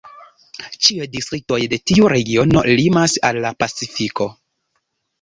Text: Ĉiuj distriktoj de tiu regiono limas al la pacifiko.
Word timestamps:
Ĉiuj 0.85 1.07
distriktoj 1.17 1.59
de 1.75 1.79
tiu 1.91 2.11
regiono 2.15 2.65
limas 2.75 3.17
al 3.31 3.41
la 3.49 3.57
pacifiko. 3.63 4.33